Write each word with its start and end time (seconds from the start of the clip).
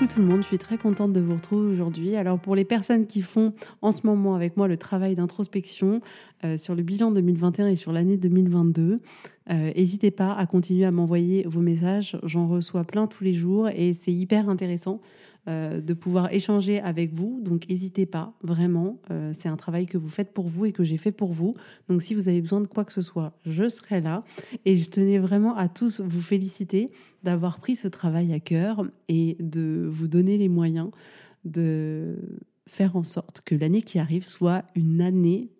Coucou 0.00 0.14
tout 0.14 0.20
le 0.20 0.26
monde, 0.28 0.40
je 0.40 0.46
suis 0.46 0.56
très 0.56 0.78
contente 0.78 1.12
de 1.12 1.20
vous 1.20 1.34
retrouver 1.34 1.70
aujourd'hui. 1.70 2.16
Alors 2.16 2.38
pour 2.38 2.56
les 2.56 2.64
personnes 2.64 3.06
qui 3.06 3.20
font 3.20 3.52
en 3.82 3.92
ce 3.92 4.06
moment 4.06 4.34
avec 4.34 4.56
moi 4.56 4.66
le 4.66 4.78
travail 4.78 5.14
d'introspection 5.14 6.00
euh, 6.42 6.56
sur 6.56 6.74
le 6.74 6.82
bilan 6.82 7.10
2021 7.10 7.66
et 7.66 7.76
sur 7.76 7.92
l'année 7.92 8.16
2022, 8.16 9.02
euh, 9.50 9.72
n'hésitez 9.76 10.10
pas 10.10 10.32
à 10.32 10.46
continuer 10.46 10.86
à 10.86 10.90
m'envoyer 10.90 11.44
vos 11.46 11.60
messages. 11.60 12.18
J'en 12.22 12.48
reçois 12.48 12.84
plein 12.84 13.08
tous 13.08 13.24
les 13.24 13.34
jours 13.34 13.68
et 13.68 13.92
c'est 13.92 14.10
hyper 14.10 14.48
intéressant 14.48 15.02
euh, 15.48 15.80
de 15.80 15.94
pouvoir 15.94 16.32
échanger 16.32 16.80
avec 16.80 17.14
vous. 17.14 17.40
Donc 17.42 17.68
n'hésitez 17.68 18.04
pas, 18.04 18.34
vraiment. 18.42 19.00
Euh, 19.10 19.32
c'est 19.34 19.48
un 19.48 19.56
travail 19.56 19.86
que 19.86 19.96
vous 19.96 20.08
faites 20.08 20.32
pour 20.32 20.48
vous 20.48 20.66
et 20.66 20.72
que 20.72 20.84
j'ai 20.84 20.98
fait 20.98 21.12
pour 21.12 21.32
vous. 21.32 21.54
Donc 21.88 22.02
si 22.02 22.14
vous 22.14 22.28
avez 22.28 22.40
besoin 22.40 22.60
de 22.60 22.66
quoi 22.66 22.84
que 22.84 22.92
ce 22.92 23.00
soit, 23.00 23.32
je 23.46 23.68
serai 23.68 24.00
là. 24.00 24.22
Et 24.66 24.76
je 24.76 24.90
tenais 24.90 25.18
vraiment 25.18 25.56
à 25.56 25.68
tous 25.68 26.00
vous 26.00 26.20
féliciter 26.20 26.90
d'avoir 27.22 27.58
pris 27.58 27.74
ce 27.74 27.88
travail 27.88 28.32
à 28.32 28.40
cœur 28.40 28.84
et 29.08 29.36
de 29.40 29.88
vous 29.90 30.08
donner 30.08 30.36
les 30.36 30.48
moyens 30.48 30.90
de 31.44 32.16
faire 32.66 32.94
en 32.96 33.02
sorte 33.02 33.40
que 33.40 33.54
l'année 33.54 33.82
qui 33.82 33.98
arrive 33.98 34.26
soit 34.26 34.64
une 34.74 35.00
année 35.00 35.50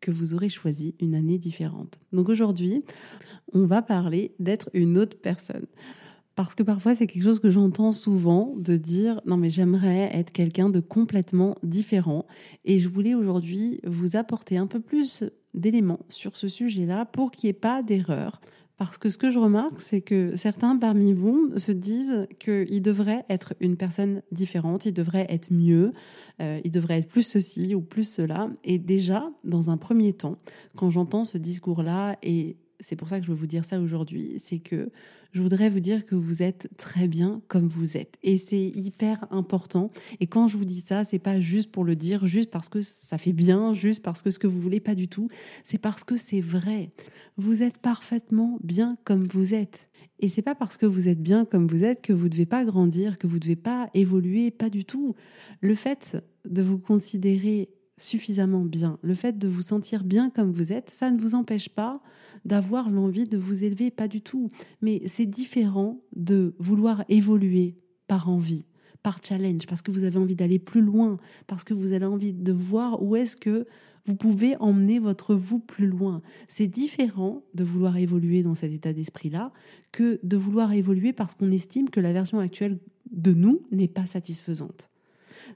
que 0.00 0.10
vous 0.10 0.34
aurez 0.34 0.48
choisie, 0.48 0.94
une 1.00 1.14
année 1.14 1.38
différente. 1.38 1.98
Donc 2.12 2.28
aujourd'hui, 2.28 2.84
on 3.52 3.66
va 3.66 3.82
parler 3.82 4.34
d'être 4.38 4.70
une 4.72 4.98
autre 4.98 5.16
personne. 5.20 5.66
Parce 6.36 6.54
que 6.54 6.62
parfois, 6.62 6.94
c'est 6.94 7.06
quelque 7.06 7.22
chose 7.22 7.40
que 7.40 7.50
j'entends 7.50 7.92
souvent 7.92 8.52
de 8.58 8.76
dire 8.76 9.22
non, 9.24 9.38
mais 9.38 9.48
j'aimerais 9.48 10.10
être 10.12 10.32
quelqu'un 10.32 10.68
de 10.68 10.80
complètement 10.80 11.54
différent. 11.62 12.26
Et 12.66 12.78
je 12.78 12.90
voulais 12.90 13.14
aujourd'hui 13.14 13.80
vous 13.84 14.16
apporter 14.16 14.58
un 14.58 14.66
peu 14.66 14.78
plus 14.78 15.24
d'éléments 15.54 16.00
sur 16.10 16.36
ce 16.36 16.46
sujet-là 16.46 17.06
pour 17.06 17.30
qu'il 17.30 17.48
n'y 17.48 17.50
ait 17.52 17.54
pas 17.54 17.82
d'erreur. 17.82 18.42
Parce 18.76 18.98
que 18.98 19.08
ce 19.08 19.16
que 19.16 19.30
je 19.30 19.38
remarque, 19.38 19.80
c'est 19.80 20.02
que 20.02 20.36
certains 20.36 20.76
parmi 20.76 21.14
vous 21.14 21.56
se 21.56 21.72
disent 21.72 22.26
qu'ils 22.38 22.82
devraient 22.82 23.24
être 23.30 23.54
une 23.60 23.78
personne 23.78 24.20
différente, 24.30 24.84
ils 24.84 24.92
devraient 24.92 25.26
être 25.30 25.50
mieux, 25.50 25.94
euh, 26.42 26.60
ils 26.62 26.70
devraient 26.70 26.98
être 26.98 27.08
plus 27.08 27.22
ceci 27.22 27.74
ou 27.74 27.80
plus 27.80 28.06
cela. 28.06 28.50
Et 28.64 28.78
déjà, 28.78 29.30
dans 29.44 29.70
un 29.70 29.78
premier 29.78 30.12
temps, 30.12 30.36
quand 30.76 30.90
j'entends 30.90 31.24
ce 31.24 31.38
discours-là, 31.38 32.18
et 32.22 32.58
c'est 32.80 32.96
pour 32.96 33.08
ça 33.08 33.18
que 33.18 33.26
je 33.26 33.30
veux 33.30 33.36
vous 33.36 33.46
dire 33.46 33.64
ça 33.64 33.80
aujourd'hui, 33.80 34.34
c'est 34.38 34.58
que 34.58 34.90
je 35.32 35.42
voudrais 35.42 35.68
vous 35.68 35.80
dire 35.80 36.06
que 36.06 36.14
vous 36.14 36.42
êtes 36.42 36.68
très 36.78 37.08
bien 37.08 37.42
comme 37.48 37.66
vous 37.66 37.96
êtes. 37.96 38.16
Et 38.22 38.36
c'est 38.36 38.72
hyper 38.74 39.26
important. 39.30 39.90
Et 40.20 40.26
quand 40.26 40.48
je 40.48 40.56
vous 40.56 40.64
dis 40.64 40.80
ça, 40.80 41.04
c'est 41.04 41.18
pas 41.18 41.40
juste 41.40 41.70
pour 41.70 41.84
le 41.84 41.94
dire, 41.94 42.26
juste 42.26 42.50
parce 42.50 42.68
que 42.68 42.80
ça 42.80 43.18
fait 43.18 43.34
bien, 43.34 43.74
juste 43.74 44.02
parce 44.02 44.22
que 44.22 44.30
ce 44.30 44.38
que 44.38 44.46
vous 44.46 44.60
voulez, 44.60 44.80
pas 44.80 44.94
du 44.94 45.08
tout. 45.08 45.28
C'est 45.62 45.78
parce 45.78 46.04
que 46.04 46.16
c'est 46.16 46.40
vrai. 46.40 46.90
Vous 47.36 47.62
êtes 47.62 47.78
parfaitement 47.78 48.58
bien 48.62 48.96
comme 49.04 49.24
vous 49.24 49.52
êtes. 49.52 49.88
Et 50.20 50.28
c'est 50.28 50.42
pas 50.42 50.54
parce 50.54 50.78
que 50.78 50.86
vous 50.86 51.08
êtes 51.08 51.20
bien 51.20 51.44
comme 51.44 51.66
vous 51.66 51.84
êtes 51.84 52.00
que 52.00 52.14
vous 52.14 52.30
devez 52.30 52.46
pas 52.46 52.64
grandir, 52.64 53.18
que 53.18 53.26
vous 53.26 53.38
devez 53.38 53.56
pas 53.56 53.90
évoluer, 53.92 54.50
pas 54.50 54.70
du 54.70 54.86
tout. 54.86 55.14
Le 55.60 55.74
fait 55.74 56.16
de 56.48 56.62
vous 56.62 56.78
considérer 56.78 57.68
suffisamment 57.98 58.64
bien, 58.64 58.98
le 59.02 59.14
fait 59.14 59.38
de 59.38 59.48
vous 59.48 59.62
sentir 59.62 60.04
bien 60.04 60.30
comme 60.30 60.52
vous 60.52 60.72
êtes, 60.72 60.90
ça 60.90 61.10
ne 61.10 61.18
vous 61.18 61.34
empêche 61.34 61.68
pas 61.68 62.00
d'avoir 62.44 62.90
l'envie 62.90 63.26
de 63.26 63.38
vous 63.38 63.64
élever, 63.64 63.90
pas 63.90 64.08
du 64.08 64.20
tout. 64.20 64.50
Mais 64.82 65.02
c'est 65.06 65.26
différent 65.26 66.00
de 66.14 66.54
vouloir 66.58 67.04
évoluer 67.08 67.76
par 68.06 68.28
envie, 68.28 68.66
par 69.02 69.20
challenge, 69.24 69.66
parce 69.66 69.82
que 69.82 69.90
vous 69.90 70.04
avez 70.04 70.18
envie 70.18 70.36
d'aller 70.36 70.58
plus 70.58 70.82
loin, 70.82 71.18
parce 71.46 71.64
que 71.64 71.74
vous 71.74 71.92
avez 71.92 72.06
envie 72.06 72.32
de 72.32 72.52
voir 72.52 73.02
où 73.02 73.16
est-ce 73.16 73.36
que 73.36 73.66
vous 74.04 74.14
pouvez 74.14 74.56
emmener 74.58 74.98
votre 74.98 75.34
vous 75.34 75.58
plus 75.58 75.88
loin. 75.88 76.22
C'est 76.48 76.68
différent 76.68 77.42
de 77.54 77.64
vouloir 77.64 77.96
évoluer 77.96 78.42
dans 78.42 78.54
cet 78.54 78.72
état 78.72 78.92
d'esprit-là 78.92 79.52
que 79.90 80.20
de 80.22 80.36
vouloir 80.36 80.72
évoluer 80.72 81.12
parce 81.12 81.34
qu'on 81.34 81.50
estime 81.50 81.90
que 81.90 82.00
la 82.00 82.12
version 82.12 82.38
actuelle 82.38 82.78
de 83.10 83.32
nous 83.32 83.62
n'est 83.72 83.88
pas 83.88 84.06
satisfaisante. 84.06 84.88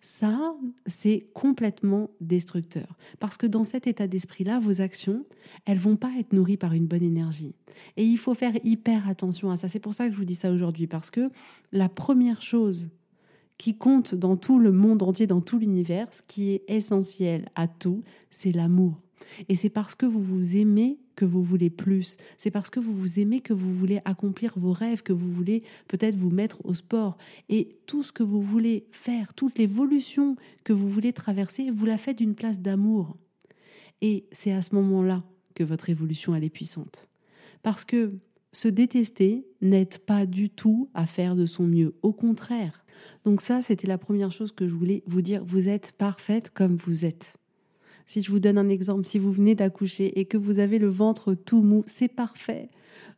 Ça, 0.01 0.55
c'est 0.87 1.27
complètement 1.35 2.11
destructeur. 2.21 2.97
Parce 3.19 3.37
que 3.37 3.47
dans 3.47 3.65
cet 3.65 3.87
état 3.87 4.07
d'esprit-là, 4.07 4.59
vos 4.61 4.81
actions, 4.81 5.25
elles 5.67 5.79
vont 5.79 5.97
pas 5.97 6.13
être 6.19 6.33
nourries 6.33 6.57
par 6.57 6.73
une 6.73 6.87
bonne 6.87 7.03
énergie. 7.03 7.55
Et 7.97 8.05
il 8.05 8.19
faut 8.19 8.35
faire 8.35 8.55
hyper 8.65 9.09
attention 9.09 9.51
à 9.51 9.57
ça. 9.57 9.69
C'est 9.69 9.81
pour 9.81 9.95
ça 9.95 10.07
que 10.07 10.13
je 10.13 10.19
vous 10.19 10.25
dis 10.25 10.35
ça 10.35 10.51
aujourd'hui. 10.53 10.87
Parce 10.87 11.11
que 11.11 11.29
la 11.73 11.89
première 11.89 12.43
chose 12.43 12.91
qui 13.59 13.77
compte 13.77 14.15
dans 14.15 14.37
tout 14.37 14.59
le 14.59 14.73
monde 14.73 15.03
entier, 15.03 15.27
dans 15.27 15.43
tout 15.43 15.59
l'univers, 15.59 16.09
ce 16.13 16.23
qui 16.23 16.51
est 16.51 16.65
essentiel 16.69 17.51
à 17.55 17.69
tout, 17.69 18.03
c'est 18.31 18.53
l'amour. 18.53 19.01
Et 19.49 19.57
c'est 19.57 19.69
parce 19.69 19.95
que 19.95 20.07
vous 20.07 20.23
vous 20.23 20.57
aimez 20.57 20.99
que 21.21 21.27
vous 21.27 21.43
voulez 21.43 21.69
plus. 21.69 22.17
C'est 22.39 22.51
parce 22.51 22.71
que 22.71 22.81
vous 22.81 22.95
vous 22.95 23.21
aimez 23.21 23.43
que 23.43 23.53
vous 23.53 23.75
voulez 23.75 24.01
accomplir 24.07 24.55
vos 24.57 24.73
rêves, 24.73 25.03
que 25.03 25.13
vous 25.13 25.31
voulez 25.31 25.63
peut-être 25.87 26.17
vous 26.17 26.31
mettre 26.31 26.65
au 26.65 26.73
sport. 26.73 27.19
Et 27.51 27.69
tout 27.85 28.03
ce 28.03 28.11
que 28.11 28.23
vous 28.23 28.41
voulez 28.41 28.87
faire, 28.91 29.35
toute 29.35 29.59
l'évolution 29.59 30.37
que 30.65 30.73
vous 30.73 30.89
voulez 30.89 31.13
traverser, 31.13 31.71
vous 31.71 31.85
la 31.85 31.99
faites 31.99 32.17
d'une 32.17 32.35
place 32.35 32.61
d'amour. 32.61 33.19
Et 34.01 34.25
c'est 34.33 34.53
à 34.53 34.63
ce 34.63 34.75
moment-là 34.77 35.23
que 35.55 35.63
votre 35.63 35.91
évolution, 35.91 36.35
elle 36.35 36.45
est 36.45 36.49
puissante. 36.49 37.11
Parce 37.63 37.85
que 37.85 38.13
se 38.53 38.69
détester 38.69 39.47
n'aide 39.61 39.99
pas 39.99 40.25
du 40.25 40.49
tout 40.49 40.89
à 40.95 41.05
faire 41.05 41.37
de 41.37 41.45
son 41.45 41.65
mieux. 41.65 41.97
Au 42.01 42.15
contraire. 42.15 42.87
Donc 43.25 43.43
ça, 43.43 43.61
c'était 43.61 43.87
la 43.87 43.99
première 43.99 44.33
chose 44.33 44.53
que 44.53 44.67
je 44.67 44.75
voulais 44.75 45.03
vous 45.07 45.21
dire. 45.21 45.45
Vous 45.45 45.69
êtes 45.69 45.93
parfaite 45.93 46.49
comme 46.49 46.77
vous 46.77 47.05
êtes. 47.05 47.40
Si 48.11 48.25
je 48.25 48.33
vous 48.33 48.41
donne 48.41 48.59
un 48.59 48.69
exemple, 48.69 49.07
si 49.07 49.21
vous 49.21 49.31
venez 49.31 49.55
d'accoucher 49.55 50.19
et 50.19 50.25
que 50.25 50.37
vous 50.37 50.59
avez 50.59 50.81
le 50.81 50.89
ventre 50.89 51.33
tout 51.35 51.63
mou, 51.63 51.85
c'est 51.87 52.09
parfait. 52.09 52.69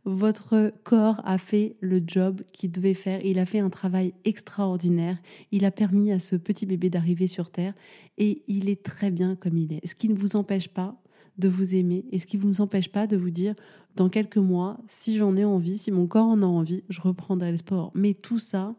Votre 0.04 0.70
corps 0.84 1.22
a 1.24 1.38
fait 1.38 1.76
le 1.80 2.02
job 2.06 2.42
qu'il 2.52 2.70
devait 2.70 2.92
faire. 2.92 3.24
Il 3.24 3.38
a 3.38 3.46
fait 3.46 3.60
un 3.60 3.70
travail 3.70 4.12
extraordinaire. 4.26 5.16
Il 5.50 5.64
a 5.64 5.70
permis 5.70 6.12
à 6.12 6.18
ce 6.18 6.36
petit 6.36 6.66
bébé 6.66 6.90
d'arriver 6.90 7.26
sur 7.26 7.48
Terre 7.48 7.72
et 8.18 8.42
il 8.48 8.68
est 8.68 8.82
très 8.82 9.10
bien 9.10 9.34
comme 9.34 9.56
il 9.56 9.72
est. 9.72 9.86
Ce 9.86 9.94
qui 9.94 10.10
ne 10.10 10.14
vous 10.14 10.36
empêche 10.36 10.68
pas 10.68 10.94
de 11.38 11.48
vous 11.48 11.74
aimer 11.74 12.04
et 12.12 12.18
ce 12.18 12.26
qui 12.26 12.36
ne 12.36 12.42
vous 12.42 12.60
empêche 12.60 12.92
pas 12.92 13.06
de 13.06 13.16
vous 13.16 13.30
dire 13.30 13.54
dans 13.96 14.10
quelques 14.10 14.36
mois, 14.36 14.78
si 14.86 15.16
j'en 15.16 15.34
ai 15.36 15.44
envie, 15.46 15.78
si 15.78 15.90
mon 15.90 16.06
corps 16.06 16.28
en 16.28 16.42
a 16.42 16.46
envie, 16.46 16.84
je 16.90 17.00
reprendrai 17.00 17.50
le 17.50 17.56
sport. 17.56 17.92
Mais 17.94 18.12
tout 18.12 18.38
ça, 18.38 18.72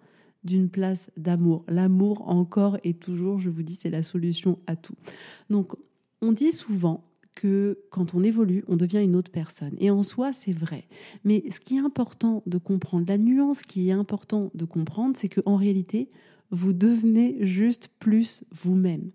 d'une 0.43 0.69
place 0.69 1.09
d'amour. 1.17 1.65
L'amour 1.67 2.29
encore 2.29 2.77
et 2.83 2.93
toujours, 2.93 3.39
je 3.39 3.49
vous 3.49 3.63
dis, 3.63 3.73
c'est 3.73 3.89
la 3.89 4.03
solution 4.03 4.59
à 4.67 4.75
tout. 4.75 4.95
Donc 5.49 5.73
on 6.23 6.31
dit 6.31 6.51
souvent 6.51 7.03
que 7.35 7.79
quand 7.89 8.13
on 8.13 8.23
évolue, 8.23 8.63
on 8.67 8.77
devient 8.77 9.03
une 9.03 9.15
autre 9.15 9.31
personne. 9.31 9.75
Et 9.79 9.91
en 9.91 10.03
soi, 10.03 10.31
c'est 10.33 10.53
vrai. 10.53 10.87
Mais 11.25 11.43
ce 11.49 11.59
qui 11.59 11.75
est 11.75 11.79
important 11.79 12.43
de 12.45 12.57
comprendre, 12.57 13.05
la 13.07 13.17
nuance 13.17 13.61
qui 13.61 13.89
est 13.89 13.93
important 13.93 14.49
de 14.53 14.65
comprendre, 14.65 15.17
c'est 15.17 15.29
qu'en 15.29 15.57
réalité, 15.57 16.09
vous 16.51 16.71
devenez 16.73 17.37
juste 17.41 17.89
plus 17.99 18.43
vous-même. 18.51 19.11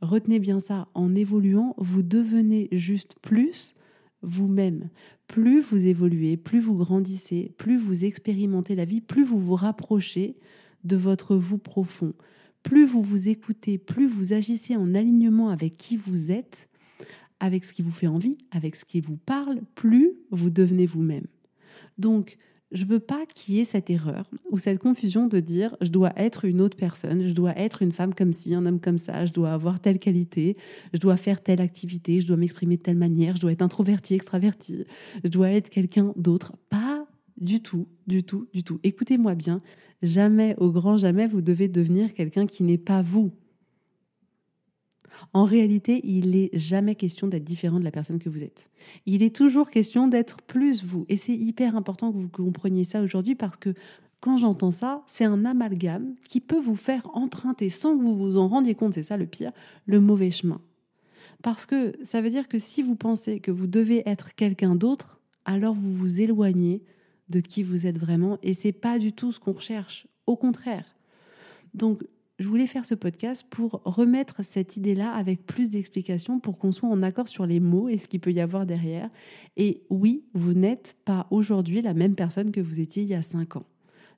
Retenez 0.00 0.38
bien 0.38 0.60
ça, 0.60 0.88
en 0.94 1.14
évoluant, 1.14 1.74
vous 1.78 2.02
devenez 2.02 2.68
juste 2.70 3.16
plus 3.22 3.74
vous-même. 4.22 4.90
Plus 5.26 5.60
vous 5.60 5.86
évoluez, 5.86 6.36
plus 6.36 6.60
vous 6.60 6.76
grandissez, 6.76 7.52
plus 7.56 7.78
vous 7.78 8.04
expérimentez 8.04 8.76
la 8.76 8.84
vie, 8.84 9.00
plus 9.00 9.24
vous 9.24 9.40
vous 9.40 9.56
rapprochez 9.56 10.36
de 10.84 10.96
votre 10.96 11.34
vous 11.34 11.58
profond, 11.58 12.14
plus 12.66 12.84
vous 12.84 13.00
vous 13.00 13.28
écoutez, 13.28 13.78
plus 13.78 14.08
vous 14.08 14.32
agissez 14.32 14.74
en 14.74 14.92
alignement 14.96 15.50
avec 15.50 15.76
qui 15.76 15.96
vous 15.96 16.32
êtes, 16.32 16.68
avec 17.38 17.64
ce 17.64 17.72
qui 17.72 17.80
vous 17.80 17.92
fait 17.92 18.08
envie, 18.08 18.38
avec 18.50 18.74
ce 18.74 18.84
qui 18.84 19.00
vous 19.00 19.16
parle, 19.16 19.60
plus 19.76 20.14
vous 20.32 20.50
devenez 20.50 20.84
vous-même. 20.84 21.26
Donc, 21.96 22.36
je 22.72 22.84
veux 22.84 22.98
pas 22.98 23.24
qu'il 23.32 23.54
y 23.54 23.60
ait 23.60 23.64
cette 23.64 23.88
erreur 23.88 24.28
ou 24.50 24.58
cette 24.58 24.80
confusion 24.80 25.28
de 25.28 25.38
dire 25.38 25.76
je 25.80 25.90
dois 25.90 26.12
être 26.16 26.44
une 26.44 26.60
autre 26.60 26.76
personne, 26.76 27.28
je 27.28 27.32
dois 27.32 27.56
être 27.56 27.82
une 27.82 27.92
femme 27.92 28.12
comme 28.12 28.32
ci, 28.32 28.52
un 28.52 28.66
homme 28.66 28.80
comme 28.80 28.98
ça, 28.98 29.26
je 29.26 29.32
dois 29.32 29.52
avoir 29.52 29.78
telle 29.78 30.00
qualité, 30.00 30.56
je 30.92 30.98
dois 30.98 31.16
faire 31.16 31.44
telle 31.44 31.60
activité, 31.60 32.20
je 32.20 32.26
dois 32.26 32.36
m'exprimer 32.36 32.76
de 32.76 32.82
telle 32.82 32.98
manière, 32.98 33.36
je 33.36 33.42
dois 33.42 33.52
être 33.52 33.62
introverti, 33.62 34.14
extraverti, 34.14 34.84
je 35.22 35.30
dois 35.30 35.50
être 35.50 35.70
quelqu'un 35.70 36.12
d'autre. 36.16 36.52
Pas 36.68 36.85
du 37.38 37.60
tout, 37.60 37.86
du 38.06 38.22
tout, 38.22 38.48
du 38.52 38.62
tout. 38.62 38.80
Écoutez-moi 38.82 39.34
bien, 39.34 39.60
jamais, 40.02 40.54
au 40.58 40.70
grand 40.70 40.96
jamais, 40.96 41.26
vous 41.26 41.42
devez 41.42 41.68
devenir 41.68 42.14
quelqu'un 42.14 42.46
qui 42.46 42.62
n'est 42.62 42.78
pas 42.78 43.02
vous. 43.02 43.32
En 45.32 45.44
réalité, 45.44 46.00
il 46.04 46.30
n'est 46.30 46.50
jamais 46.52 46.94
question 46.94 47.26
d'être 47.26 47.44
différent 47.44 47.78
de 47.78 47.84
la 47.84 47.90
personne 47.90 48.18
que 48.18 48.28
vous 48.28 48.42
êtes. 48.42 48.70
Il 49.06 49.22
est 49.22 49.34
toujours 49.34 49.70
question 49.70 50.08
d'être 50.08 50.42
plus 50.42 50.84
vous. 50.84 51.06
Et 51.08 51.16
c'est 51.16 51.34
hyper 51.34 51.76
important 51.76 52.12
que 52.12 52.18
vous 52.18 52.28
compreniez 52.28 52.84
ça 52.84 53.00
aujourd'hui 53.00 53.34
parce 53.34 53.56
que 53.56 53.74
quand 54.20 54.38
j'entends 54.38 54.70
ça, 54.70 55.02
c'est 55.06 55.24
un 55.24 55.44
amalgame 55.44 56.14
qui 56.28 56.40
peut 56.40 56.58
vous 56.58 56.76
faire 56.76 57.02
emprunter, 57.14 57.70
sans 57.70 57.96
que 57.96 58.02
vous 58.02 58.16
vous 58.16 58.36
en 58.36 58.48
rendiez 58.48 58.74
compte, 58.74 58.94
c'est 58.94 59.02
ça 59.02 59.16
le 59.16 59.26
pire, 59.26 59.52
le 59.86 60.00
mauvais 60.00 60.30
chemin. 60.30 60.60
Parce 61.42 61.66
que 61.66 61.94
ça 62.02 62.20
veut 62.20 62.30
dire 62.30 62.48
que 62.48 62.58
si 62.58 62.82
vous 62.82 62.96
pensez 62.96 63.40
que 63.40 63.50
vous 63.50 63.66
devez 63.66 64.02
être 64.08 64.34
quelqu'un 64.34 64.74
d'autre, 64.74 65.20
alors 65.44 65.74
vous 65.74 65.92
vous 65.92 66.20
éloignez 66.20 66.82
de 67.28 67.40
qui 67.40 67.62
vous 67.62 67.86
êtes 67.86 67.98
vraiment 67.98 68.38
et 68.42 68.54
c'est 68.54 68.72
pas 68.72 68.98
du 68.98 69.12
tout 69.12 69.32
ce 69.32 69.40
qu'on 69.40 69.52
recherche. 69.52 70.06
Au 70.26 70.36
contraire. 70.36 70.96
Donc 71.74 72.02
je 72.38 72.48
voulais 72.48 72.66
faire 72.66 72.84
ce 72.84 72.94
podcast 72.94 73.46
pour 73.48 73.80
remettre 73.84 74.44
cette 74.44 74.76
idée-là 74.76 75.12
avec 75.12 75.46
plus 75.46 75.70
d'explications 75.70 76.38
pour 76.38 76.58
qu'on 76.58 76.72
soit 76.72 76.88
en 76.88 77.02
accord 77.02 77.28
sur 77.28 77.46
les 77.46 77.60
mots 77.60 77.88
et 77.88 77.96
ce 77.96 78.08
qu'il 78.08 78.20
peut 78.20 78.32
y 78.32 78.40
avoir 78.40 78.66
derrière. 78.66 79.08
Et 79.56 79.82
oui, 79.88 80.24
vous 80.34 80.52
n'êtes 80.52 80.96
pas 81.04 81.26
aujourd'hui 81.30 81.80
la 81.80 81.94
même 81.94 82.14
personne 82.14 82.50
que 82.50 82.60
vous 82.60 82.80
étiez 82.80 83.04
il 83.04 83.08
y 83.08 83.14
a 83.14 83.22
cinq 83.22 83.56
ans. 83.56 83.66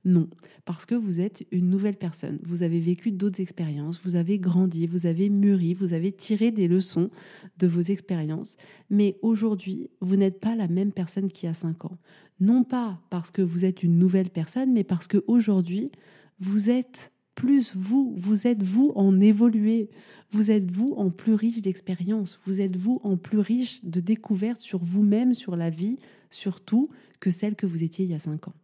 Non, 0.04 0.28
parce 0.64 0.86
que 0.86 0.94
vous 0.94 1.20
êtes 1.20 1.44
une 1.50 1.68
nouvelle 1.68 1.96
personne. 1.96 2.38
Vous 2.42 2.62
avez 2.62 2.80
vécu 2.80 3.10
d'autres 3.10 3.40
expériences, 3.40 4.00
vous 4.02 4.16
avez 4.16 4.38
grandi, 4.38 4.86
vous 4.86 5.06
avez 5.06 5.28
mûri, 5.28 5.74
vous 5.74 5.92
avez 5.92 6.12
tiré 6.12 6.50
des 6.50 6.68
leçons 6.68 7.10
de 7.58 7.66
vos 7.66 7.80
expériences. 7.80 8.56
Mais 8.90 9.18
aujourd'hui, 9.22 9.90
vous 10.00 10.16
n'êtes 10.16 10.40
pas 10.40 10.54
la 10.54 10.68
même 10.68 10.92
personne 10.92 11.30
qu'il 11.30 11.46
y 11.46 11.50
a 11.50 11.54
cinq 11.54 11.84
ans. 11.84 11.98
Non 12.40 12.64
pas 12.64 13.00
parce 13.10 13.30
que 13.30 13.42
vous 13.42 13.64
êtes 13.64 13.82
une 13.82 13.98
nouvelle 13.98 14.30
personne, 14.30 14.72
mais 14.72 14.84
parce 14.84 15.08
qu'aujourd'hui, 15.08 15.90
vous 16.38 16.70
êtes 16.70 17.12
plus 17.34 17.74
vous, 17.76 18.14
vous 18.16 18.46
êtes 18.46 18.62
vous 18.62 18.92
en 18.94 19.20
évolué, 19.20 19.90
vous 20.30 20.50
êtes 20.50 20.70
vous 20.70 20.94
en 20.96 21.08
plus 21.08 21.34
riche 21.34 21.62
d'expérience, 21.62 22.40
vous 22.44 22.60
êtes 22.60 22.76
vous 22.76 23.00
en 23.02 23.16
plus 23.16 23.38
riche 23.38 23.84
de 23.84 24.00
découvertes 24.00 24.60
sur 24.60 24.82
vous-même, 24.82 25.34
sur 25.34 25.54
la 25.54 25.70
vie, 25.70 25.98
sur 26.30 26.60
tout, 26.60 26.88
que 27.20 27.30
celle 27.30 27.56
que 27.56 27.66
vous 27.66 27.82
étiez 27.82 28.04
il 28.04 28.10
y 28.10 28.14
a 28.14 28.18
cinq 28.18 28.48
ans. 28.48 28.54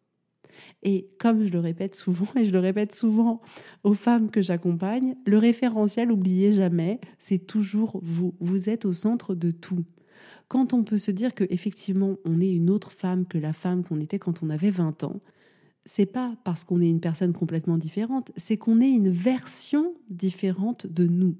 Et 0.83 1.09
comme 1.19 1.45
je 1.45 1.51
le 1.51 1.61
répète 1.61 1.95
souvent, 1.95 2.27
et 2.37 2.45
je 2.45 2.53
le 2.53 2.59
répète 2.59 2.95
souvent 2.95 3.41
aux 3.83 3.95
femmes 3.95 4.31
que 4.31 4.43
j'accompagne, 4.43 5.17
le 5.27 5.39
référentiel, 5.39 6.13
oubliez 6.13 6.53
jamais, 6.53 7.01
c'est 7.19 7.47
toujours 7.47 8.01
vous. 8.03 8.35
Vous 8.41 8.69
êtes 8.69 8.85
au 8.85 8.93
centre 8.93 9.35
de 9.35 9.51
tout. 9.51 9.85
Quand 10.49 10.75
on 10.75 10.85
peut 10.85 10.99
se 10.99 11.11
dire 11.11 11.35
que 11.35 11.45
effectivement 11.51 12.17
on 12.25 12.41
est 12.41 12.51
une 12.51 12.71
autre 12.71 12.93
femme 12.93 13.27
que 13.27 13.39
la 13.39 13.53
femme 13.53 13.83
qu'on 13.83 14.01
était 14.01 14.19
quand 14.19 14.43
on 14.43 14.51
avait 14.51 14.71
20 14.71 15.05
ans, 15.05 15.21
c'est 15.87 16.07
pas 16.07 16.37
parce 16.45 16.65
qu'on 16.65 16.81
est 16.81 16.89
une 16.89 17.01
personne 17.01 17.33
complètement 17.33 17.79
différente, 17.79 18.31
c'est 18.37 18.57
qu'on 18.57 18.81
est 18.81 18.91
une 18.91 19.11
version 19.11 19.95
différente 20.09 20.87
de 20.87 21.07
nous. 21.07 21.37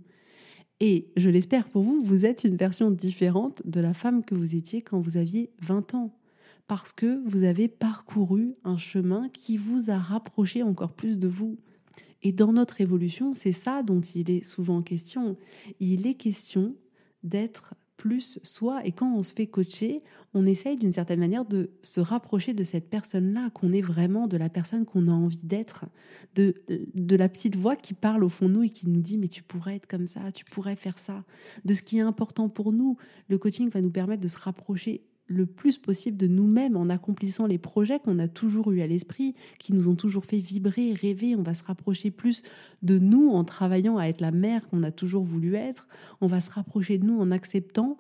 Et 0.81 1.13
je 1.17 1.31
l'espère 1.31 1.69
pour 1.71 1.83
vous, 1.83 2.03
vous 2.03 2.27
êtes 2.27 2.45
une 2.45 2.57
version 2.57 2.91
différente 2.91 3.63
de 3.65 3.81
la 3.81 3.95
femme 3.95 4.25
que 4.25 4.35
vous 4.35 4.55
étiez 4.55 4.83
quand 4.83 5.01
vous 5.01 5.17
aviez 5.17 5.51
20 5.63 5.95
ans. 5.95 6.15
Parce 6.67 6.93
que 6.93 7.23
vous 7.29 7.45
avez 7.45 7.69
parcouru 7.69 8.55
un 8.65 8.79
chemin 8.79 9.29
qui 9.31 9.57
vous 9.57 9.91
a 9.91 9.99
rapproché 9.99 10.63
encore 10.63 10.93
plus 10.93 11.19
de 11.19 11.29
vous. 11.29 11.59
Et 12.23 12.33
dans 12.33 12.53
notre 12.53 12.81
évolution, 12.81 13.35
c'est 13.35 13.53
ça 13.53 13.83
dont 13.83 14.01
il 14.01 14.31
est 14.31 14.45
souvent 14.45 14.81
question. 14.83 15.37
Il 15.79 16.07
est 16.07 16.15
question 16.15 16.75
d'être 17.23 17.75
plus 17.97 18.39
soi. 18.43 18.85
Et 18.85 18.93
quand 18.93 19.15
on 19.15 19.23
se 19.23 19.33
fait 19.33 19.47
coacher, 19.47 20.01
on 20.33 20.47
essaye 20.47 20.77
d'une 20.77 20.93
certaine 20.93 21.21
manière 21.21 21.45
de 21.45 21.71
se 21.83 22.01
rapprocher 22.01 22.53
de 22.53 22.65
cette 22.65 22.91
personne-là, 22.91 23.51
qu'on 23.51 23.73
est 23.73 23.81
vraiment 23.81 24.27
de 24.27 24.37
la 24.37 24.49
personne 24.49 24.85
qu'on 24.85 25.09
a 25.09 25.13
envie 25.13 25.45
d'être, 25.45 25.87
de, 26.35 26.55
de 26.95 27.17
la 27.17 27.29
petite 27.29 27.57
voix 27.57 27.77
qui 27.77 27.95
parle 27.95 28.25
au 28.25 28.29
fond 28.29 28.49
de 28.49 28.55
nous 28.55 28.63
et 28.65 28.71
qui 28.71 28.89
nous 28.89 29.01
dit 29.01 29.19
mais 29.19 29.29
tu 29.29 29.43
pourrais 29.43 29.77
être 29.77 29.87
comme 29.87 30.07
ça, 30.07 30.33
tu 30.33 30.45
pourrais 30.45 30.77
faire 30.77 30.99
ça, 30.99 31.25
de 31.65 31.73
ce 31.75 31.83
qui 31.83 31.99
est 31.99 32.03
important 32.03 32.49
pour 32.49 32.73
nous. 32.73 32.97
Le 33.29 33.39
coaching 33.39 33.69
va 33.69 33.81
nous 33.81 33.91
permettre 33.91 34.23
de 34.23 34.29
se 34.29 34.39
rapprocher 34.39 35.03
le 35.27 35.47
plus 35.47 35.79
possible 35.79 36.17
de 36.17 36.27
nous-mêmes 36.27 36.77
en 36.77 36.89
accomplissant 36.89 37.47
les 37.47 37.59
projets 37.59 37.99
qu'on 37.99 38.19
a 38.19 38.29
toujours 38.29 38.71
eu 38.73 38.81
à 38.81 38.87
l'esprit, 38.87 39.35
qui 39.59 39.73
nous 39.73 39.89
ont 39.89 39.97
toujours 39.97 40.25
fait 40.25 40.39
vibrer, 40.39 40.93
rêver. 40.93 41.35
On 41.35 41.43
va 41.43 41.55
se 41.55 41.65
rapprocher 41.65 42.11
plus 42.11 42.43
de 42.83 42.99
nous 42.99 43.31
en 43.31 43.45
travaillant 43.45 43.97
à 43.97 44.07
être 44.07 44.21
la 44.21 44.33
mère 44.33 44.67
qu'on 44.67 44.83
a 44.83 44.91
toujours 44.91 45.25
voulu 45.25 45.55
être. 45.55 45.89
On 46.21 46.27
va 46.27 46.41
se 46.41 46.51
rapprocher 46.51 46.99
de 46.99 47.07
nous 47.07 47.19
en 47.19 47.31
acceptant 47.31 47.99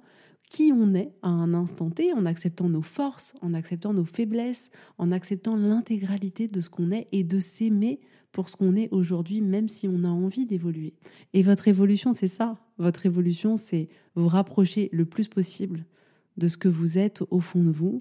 qui 0.50 0.72
on 0.72 0.94
est 0.94 1.12
à 1.22 1.28
un 1.28 1.54
instant 1.54 1.90
T, 1.90 2.12
en 2.12 2.26
acceptant 2.26 2.68
nos 2.68 2.82
forces, 2.82 3.34
en 3.40 3.54
acceptant 3.54 3.94
nos 3.94 4.04
faiblesses, 4.04 4.70
en 4.98 5.10
acceptant 5.10 5.56
l'intégralité 5.56 6.48
de 6.48 6.60
ce 6.60 6.70
qu'on 6.70 6.90
est 6.90 7.08
et 7.12 7.24
de 7.24 7.38
s'aimer 7.38 8.00
pour 8.30 8.48
ce 8.48 8.56
qu'on 8.56 8.76
est 8.76 8.88
aujourd'hui, 8.90 9.40
même 9.40 9.68
si 9.68 9.88
on 9.88 10.04
a 10.04 10.08
envie 10.08 10.44
d'évoluer. 10.44 10.94
Et 11.32 11.42
votre 11.42 11.68
évolution, 11.68 12.12
c'est 12.12 12.28
ça. 12.28 12.58
Votre 12.78 13.06
évolution, 13.06 13.56
c'est 13.56 13.88
vous 14.16 14.28
rapprocher 14.28 14.90
le 14.92 15.04
plus 15.04 15.28
possible 15.28 15.86
de 16.36 16.48
ce 16.48 16.56
que 16.56 16.68
vous 16.68 16.98
êtes 16.98 17.22
au 17.30 17.40
fond 17.40 17.62
de 17.62 17.70
vous 17.70 18.00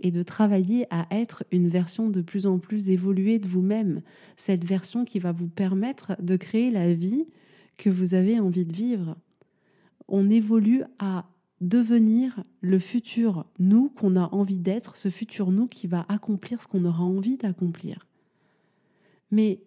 et 0.00 0.10
de 0.10 0.22
travailler 0.22 0.86
à 0.90 1.06
être 1.10 1.44
une 1.50 1.68
version 1.68 2.08
de 2.08 2.20
plus 2.20 2.46
en 2.46 2.58
plus 2.58 2.90
évoluée 2.90 3.38
de 3.38 3.48
vous-même, 3.48 4.02
cette 4.36 4.64
version 4.64 5.04
qui 5.04 5.18
va 5.18 5.32
vous 5.32 5.48
permettre 5.48 6.20
de 6.22 6.36
créer 6.36 6.70
la 6.70 6.94
vie 6.94 7.26
que 7.76 7.90
vous 7.90 8.14
avez 8.14 8.38
envie 8.38 8.64
de 8.64 8.72
vivre. 8.72 9.16
On 10.06 10.30
évolue 10.30 10.84
à 10.98 11.28
devenir 11.60 12.44
le 12.60 12.78
futur 12.78 13.44
nous 13.58 13.88
qu'on 13.88 14.16
a 14.16 14.28
envie 14.32 14.60
d'être, 14.60 14.96
ce 14.96 15.10
futur 15.10 15.50
nous 15.50 15.66
qui 15.66 15.86
va 15.88 16.06
accomplir 16.08 16.62
ce 16.62 16.68
qu'on 16.68 16.84
aura 16.84 17.02
envie 17.02 17.36
d'accomplir. 17.36 18.06
Mais 19.30 19.60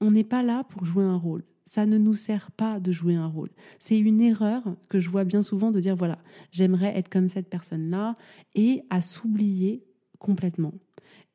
on 0.00 0.10
n'est 0.10 0.24
pas 0.24 0.42
là 0.42 0.64
pour 0.64 0.84
jouer 0.84 1.04
un 1.04 1.16
rôle 1.16 1.44
ça 1.68 1.84
ne 1.84 1.98
nous 1.98 2.14
sert 2.14 2.50
pas 2.50 2.80
de 2.80 2.92
jouer 2.92 3.14
un 3.14 3.26
rôle. 3.26 3.50
C'est 3.78 3.98
une 3.98 4.22
erreur 4.22 4.62
que 4.88 5.00
je 5.00 5.10
vois 5.10 5.24
bien 5.24 5.42
souvent 5.42 5.70
de 5.70 5.80
dire 5.80 5.96
voilà, 5.96 6.18
j'aimerais 6.50 6.96
être 6.96 7.10
comme 7.10 7.28
cette 7.28 7.50
personne-là 7.50 8.14
et 8.54 8.82
à 8.88 9.02
s'oublier 9.02 9.84
complètement. 10.18 10.72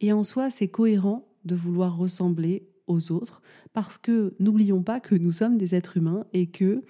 Et 0.02 0.12
en 0.12 0.24
soi, 0.24 0.50
c'est 0.50 0.68
cohérent 0.68 1.28
de 1.46 1.56
vouloir 1.56 1.96
ressembler 1.96 2.68
aux 2.88 3.12
autres 3.12 3.42
parce 3.74 4.00
que 4.00 4.34
n'oublions 4.40 4.82
pas 4.82 5.00
que 5.00 5.14
nous 5.16 5.32
sommes 5.32 5.58
des 5.58 5.76
êtres 5.76 5.98
humains 5.98 6.26
et 6.34 6.48
que 6.48 6.82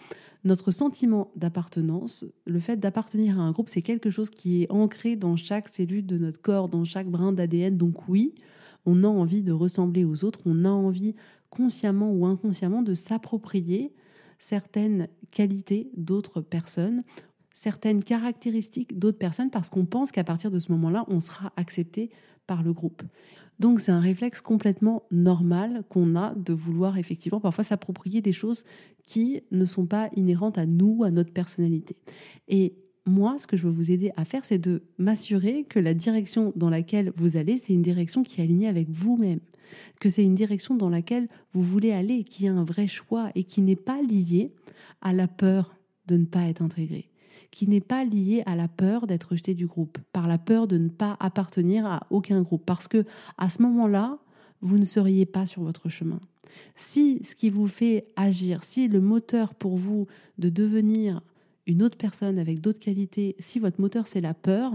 notre 0.46 0.72
sentiment 0.72 1.32
d'appartenance, 1.36 2.26
le 2.46 2.60
fait 2.60 2.78
d'appartenir 2.78 3.40
à 3.40 3.44
un 3.44 3.52
groupe, 3.52 3.70
c'est 3.70 3.82
quelque 3.82 4.10
chose 4.10 4.30
qui 4.30 4.64
est 4.64 4.72
ancré 4.72 5.16
dans 5.18 5.36
chaque 5.36 5.68
cellule 5.68 6.06
de 6.06 6.18
notre 6.18 6.42
corps, 6.42 6.70
dans 6.70 6.86
chaque 6.86 7.08
brin 7.08 7.34
d'ADN. 7.34 7.78
Donc 7.78 8.08
oui, 8.08 8.36
on 8.86 9.04
a 9.04 9.08
envie 9.08 9.44
de 9.44 9.52
ressembler 9.52 10.06
aux 10.06 10.24
autres, 10.24 10.40
on 10.46 10.64
a 10.64 10.70
envie 10.70 11.16
consciemment 11.54 12.12
ou 12.12 12.26
inconsciemment 12.26 12.82
de 12.82 12.96
s'approprier 12.96 13.94
certaines 14.40 15.08
qualités 15.30 15.92
d'autres 15.96 16.42
personnes, 16.42 17.04
certaines 17.54 18.04
caractéristiques 18.04 18.98
d'autres 18.98 19.20
personnes, 19.20 19.52
parce 19.52 19.70
qu'on 19.70 19.86
pense 19.86 20.12
qu'à 20.12 20.24
partir 20.24 20.50
de 20.50 20.58
ce 20.58 20.72
moment-là, 20.72 21.06
on 21.10 21.20
sera 21.20 21.54
accepté 21.56 22.10
par 22.48 22.64
le 22.64 22.74
groupe. 22.74 23.04
Donc 23.60 23.80
c'est 23.80 23.92
un 23.92 24.00
réflexe 24.00 24.42
complètement 24.42 25.04
normal 25.12 25.84
qu'on 25.90 26.16
a 26.16 26.34
de 26.34 26.54
vouloir 26.54 26.98
effectivement 26.98 27.40
parfois 27.40 27.64
s'approprier 27.64 28.20
des 28.20 28.34
choses 28.34 28.64
qui 29.06 29.44
ne 29.52 29.66
sont 29.66 29.86
pas 29.86 30.10
inhérentes 30.16 30.58
à 30.58 30.66
nous, 30.66 31.04
à 31.04 31.12
notre 31.12 31.32
personnalité. 31.32 31.96
Et 32.48 32.74
moi, 33.06 33.36
ce 33.38 33.46
que 33.46 33.56
je 33.56 33.68
veux 33.68 33.72
vous 33.72 33.92
aider 33.92 34.12
à 34.18 34.26
faire, 34.26 34.44
c'est 34.44 34.58
de 34.58 34.82
m'assurer 34.98 35.66
que 35.66 35.80
la 35.80 35.94
direction 35.94 36.52
dans 36.56 36.72
laquelle 36.72 37.14
vous 37.16 37.38
allez, 37.38 37.58
c'est 37.58 37.74
une 37.74 37.84
direction 37.84 38.24
qui 38.24 38.42
est 38.42 38.44
alignée 38.44 38.68
avec 38.68 38.90
vous-même 38.90 39.40
que 40.00 40.10
c'est 40.10 40.24
une 40.24 40.36
direction 40.36 40.76
dans 40.76 40.90
laquelle 40.90 41.28
vous 41.52 41.64
voulez 41.64 41.92
aller, 41.92 42.24
qui 42.24 42.48
a 42.48 42.54
un 42.54 42.64
vrai 42.64 42.88
choix 42.88 43.30
et 43.36 43.44
qui 43.44 43.62
n'est 43.62 43.76
pas 43.76 44.02
liée 44.02 44.52
à 45.02 45.14
la 45.14 45.28
peur 45.28 45.76
de 46.08 46.18
ne 46.18 46.26
pas 46.26 46.44
être 46.44 46.62
intégré, 46.62 47.10
qui 47.52 47.68
n'est 47.68 47.82
pas 47.82 48.04
liée 48.04 48.44
à 48.46 48.56
la 48.56 48.68
peur 48.68 49.08
d'être 49.08 49.32
rejeté 49.32 49.54
du 49.54 49.68
groupe, 49.68 49.98
par 50.12 50.28
la 50.28 50.38
peur 50.38 50.68
de 50.68 50.78
ne 50.78 50.90
pas 50.90 51.18
appartenir 51.20 51.86
à 51.86 52.08
aucun 52.10 52.42
groupe, 52.42 52.66
parce 52.66 52.88
que 52.88 53.06
à 53.38 53.50
ce 53.50 53.62
moment-là, 53.62 54.20
vous 54.62 54.78
ne 54.78 54.86
seriez 54.86 55.26
pas 55.26 55.46
sur 55.46 55.62
votre 55.62 55.90
chemin. 55.90 56.20
Si 56.76 57.24
ce 57.24 57.36
qui 57.36 57.50
vous 57.50 57.68
fait 57.68 58.08
agir, 58.16 58.64
si 58.64 58.88
le 58.88 59.02
moteur 59.02 59.56
pour 59.56 59.78
vous 59.78 60.08
de 60.38 60.50
devenir 60.50 61.22
une 61.66 61.84
autre 61.84 61.98
personne 61.98 62.38
avec 62.38 62.60
d'autres 62.60 62.80
qualités, 62.80 63.36
si 63.40 63.60
votre 63.60 63.82
moteur 63.82 64.08
c'est 64.08 64.22
la 64.22 64.34
peur, 64.34 64.74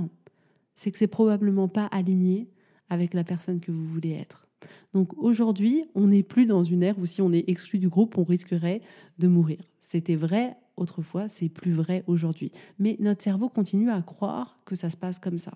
c'est 0.75 0.90
que 0.90 0.99
c'est 0.99 1.07
probablement 1.07 1.69
pas 1.69 1.87
aligné 1.87 2.49
avec 2.88 3.14
la 3.14 3.25
personne 3.25 3.61
que 3.61 3.73
vous 3.73 3.85
voulez 3.85 4.12
être. 4.12 4.48
Donc 4.94 5.16
aujourd'hui, 5.18 5.84
on 5.94 6.08
n'est 6.08 6.22
plus 6.22 6.46
dans 6.46 6.64
une 6.64 6.82
ère 6.82 6.98
où 6.98 7.06
si 7.06 7.22
on 7.22 7.32
est 7.32 7.48
exclu 7.48 7.78
du 7.78 7.88
groupe, 7.88 8.16
on 8.18 8.24
risquerait 8.24 8.80
de 9.18 9.28
mourir. 9.28 9.58
C'était 9.80 10.16
vrai 10.16 10.56
autrefois, 10.78 11.28
c'est 11.28 11.48
plus 11.48 11.72
vrai 11.72 12.04
aujourd'hui. 12.06 12.52
Mais 12.78 12.96
notre 13.00 13.22
cerveau 13.22 13.48
continue 13.48 13.90
à 13.90 14.00
croire 14.00 14.58
que 14.64 14.76
ça 14.76 14.90
se 14.90 14.96
passe 14.96 15.18
comme 15.18 15.38
ça. 15.38 15.52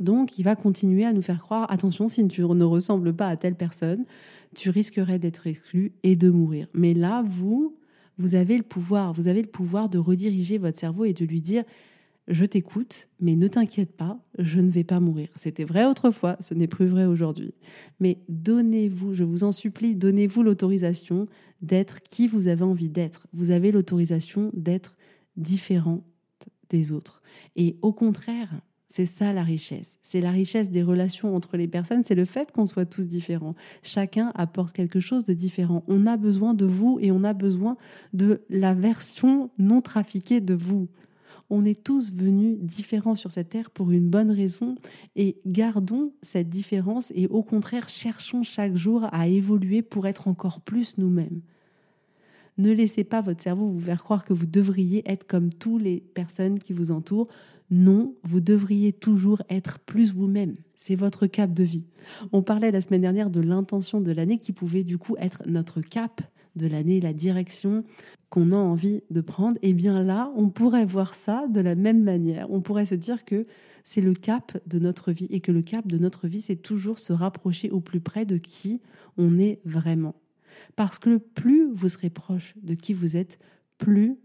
Donc, 0.00 0.38
il 0.38 0.42
va 0.42 0.56
continuer 0.56 1.04
à 1.04 1.12
nous 1.12 1.22
faire 1.22 1.40
croire 1.40 1.70
attention, 1.70 2.08
si 2.08 2.26
tu 2.28 2.42
ne 2.42 2.64
ressembles 2.64 3.14
pas 3.14 3.28
à 3.28 3.36
telle 3.36 3.54
personne, 3.54 4.04
tu 4.54 4.70
risquerais 4.70 5.18
d'être 5.18 5.46
exclu 5.46 5.92
et 6.02 6.16
de 6.16 6.30
mourir. 6.30 6.66
Mais 6.74 6.94
là, 6.94 7.22
vous, 7.24 7.76
vous 8.18 8.34
avez 8.34 8.56
le 8.56 8.62
pouvoir. 8.62 9.12
Vous 9.12 9.28
avez 9.28 9.42
le 9.42 9.48
pouvoir 9.48 9.88
de 9.88 9.98
rediriger 9.98 10.58
votre 10.58 10.78
cerveau 10.78 11.04
et 11.04 11.12
de 11.12 11.24
lui 11.24 11.40
dire 11.40 11.64
je 12.28 12.44
t'écoute, 12.44 13.08
mais 13.20 13.36
ne 13.36 13.48
t'inquiète 13.48 13.96
pas, 13.96 14.18
je 14.38 14.60
ne 14.60 14.70
vais 14.70 14.84
pas 14.84 15.00
mourir. 15.00 15.28
C'était 15.36 15.64
vrai 15.64 15.84
autrefois, 15.84 16.36
ce 16.40 16.54
n'est 16.54 16.66
plus 16.66 16.86
vrai 16.86 17.04
aujourd'hui. 17.04 17.54
Mais 18.00 18.18
donnez-vous, 18.28 19.14
je 19.14 19.24
vous 19.24 19.44
en 19.44 19.52
supplie, 19.52 19.94
donnez-vous 19.94 20.42
l'autorisation 20.42 21.26
d'être 21.60 22.00
qui 22.02 22.26
vous 22.26 22.48
avez 22.48 22.64
envie 22.64 22.88
d'être. 22.88 23.26
Vous 23.32 23.50
avez 23.50 23.72
l'autorisation 23.72 24.50
d'être 24.54 24.96
différent 25.36 26.04
des 26.70 26.92
autres. 26.92 27.22
Et 27.56 27.76
au 27.82 27.92
contraire, 27.92 28.60
c'est 28.88 29.06
ça 29.06 29.32
la 29.32 29.42
richesse. 29.42 29.98
C'est 30.02 30.20
la 30.20 30.30
richesse 30.30 30.70
des 30.70 30.82
relations 30.82 31.34
entre 31.34 31.56
les 31.56 31.66
personnes. 31.66 32.04
C'est 32.04 32.14
le 32.14 32.24
fait 32.24 32.52
qu'on 32.52 32.64
soit 32.64 32.86
tous 32.86 33.08
différents. 33.08 33.54
Chacun 33.82 34.30
apporte 34.36 34.72
quelque 34.72 35.00
chose 35.00 35.24
de 35.24 35.32
différent. 35.32 35.82
On 35.88 36.06
a 36.06 36.16
besoin 36.16 36.54
de 36.54 36.64
vous 36.64 36.98
et 37.00 37.10
on 37.10 37.24
a 37.24 37.32
besoin 37.32 37.76
de 38.12 38.42
la 38.50 38.72
version 38.72 39.50
non 39.58 39.80
trafiquée 39.80 40.40
de 40.40 40.54
vous. 40.54 40.88
On 41.50 41.64
est 41.64 41.82
tous 41.82 42.12
venus 42.12 42.58
différents 42.60 43.14
sur 43.14 43.32
cette 43.32 43.50
terre 43.50 43.70
pour 43.70 43.90
une 43.90 44.08
bonne 44.08 44.30
raison 44.30 44.76
et 45.16 45.36
gardons 45.46 46.12
cette 46.22 46.48
différence 46.48 47.12
et 47.14 47.26
au 47.26 47.42
contraire 47.42 47.88
cherchons 47.88 48.42
chaque 48.42 48.76
jour 48.76 49.06
à 49.12 49.28
évoluer 49.28 49.82
pour 49.82 50.06
être 50.06 50.28
encore 50.28 50.60
plus 50.60 50.98
nous-mêmes. 50.98 51.40
Ne 52.56 52.72
laissez 52.72 53.04
pas 53.04 53.20
votre 53.20 53.42
cerveau 53.42 53.68
vous 53.68 53.80
faire 53.80 54.02
croire 54.02 54.24
que 54.24 54.32
vous 54.32 54.46
devriez 54.46 55.02
être 55.10 55.26
comme 55.26 55.52
toutes 55.52 55.82
les 55.82 56.00
personnes 56.14 56.58
qui 56.58 56.72
vous 56.72 56.92
entourent. 56.92 57.26
Non, 57.70 58.14
vous 58.22 58.40
devriez 58.40 58.92
toujours 58.92 59.42
être 59.48 59.80
plus 59.80 60.12
vous-même. 60.12 60.54
C'est 60.74 60.94
votre 60.94 61.26
cap 61.26 61.52
de 61.52 61.64
vie. 61.64 61.84
On 62.30 62.42
parlait 62.42 62.70
la 62.70 62.80
semaine 62.80 63.00
dernière 63.00 63.30
de 63.30 63.40
l'intention 63.40 64.00
de 64.00 64.12
l'année 64.12 64.38
qui 64.38 64.52
pouvait 64.52 64.84
du 64.84 64.98
coup 64.98 65.16
être 65.18 65.42
notre 65.46 65.80
cap 65.80 66.20
de 66.56 66.66
l'année, 66.68 67.00
la 67.00 67.12
direction 67.12 67.82
qu'on 68.34 68.50
a 68.50 68.56
envie 68.56 69.04
de 69.10 69.20
prendre. 69.20 69.58
Et 69.62 69.68
eh 69.68 69.74
bien 69.74 70.02
là, 70.02 70.32
on 70.34 70.48
pourrait 70.48 70.86
voir 70.86 71.14
ça 71.14 71.46
de 71.46 71.60
la 71.60 71.76
même 71.76 72.02
manière. 72.02 72.50
On 72.50 72.62
pourrait 72.62 72.84
se 72.84 72.96
dire 72.96 73.24
que 73.24 73.44
c'est 73.84 74.00
le 74.00 74.12
cap 74.12 74.58
de 74.66 74.80
notre 74.80 75.12
vie 75.12 75.28
et 75.30 75.38
que 75.38 75.52
le 75.52 75.62
cap 75.62 75.86
de 75.86 75.98
notre 75.98 76.26
vie, 76.26 76.40
c'est 76.40 76.56
toujours 76.56 76.98
se 76.98 77.12
rapprocher 77.12 77.70
au 77.70 77.78
plus 77.78 78.00
près 78.00 78.24
de 78.24 78.36
qui 78.36 78.80
on 79.18 79.38
est 79.38 79.60
vraiment. 79.64 80.16
Parce 80.74 80.98
que 80.98 81.18
plus 81.18 81.70
vous 81.74 81.88
serez 81.88 82.10
proche 82.10 82.54
de 82.60 82.74
qui 82.74 82.92
vous 82.92 83.16
êtes, 83.16 83.38
plus 83.78 84.16